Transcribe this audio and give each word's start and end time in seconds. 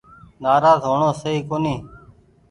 نآراز 0.43 0.79
هو 0.85 0.93
ڻو 1.01 1.09
سئي 1.21 1.39
ڪونيٚ۔ 1.49 1.81